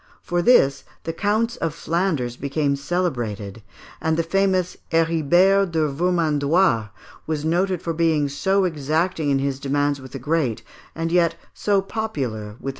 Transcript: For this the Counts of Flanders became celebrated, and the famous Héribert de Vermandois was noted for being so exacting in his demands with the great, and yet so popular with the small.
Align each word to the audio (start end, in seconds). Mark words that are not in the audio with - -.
For 0.23 0.41
this 0.41 0.83
the 1.03 1.13
Counts 1.13 1.57
of 1.57 1.75
Flanders 1.75 2.35
became 2.35 2.75
celebrated, 2.75 3.61
and 4.01 4.17
the 4.17 4.23
famous 4.23 4.75
Héribert 4.91 5.69
de 5.73 5.87
Vermandois 5.89 6.89
was 7.27 7.45
noted 7.45 7.83
for 7.83 7.93
being 7.93 8.27
so 8.27 8.63
exacting 8.63 9.29
in 9.29 9.37
his 9.37 9.59
demands 9.59 10.01
with 10.01 10.13
the 10.13 10.17
great, 10.17 10.63
and 10.95 11.11
yet 11.11 11.35
so 11.53 11.83
popular 11.83 12.53
with 12.59 12.59
the 12.59 12.59
small. 12.61 12.69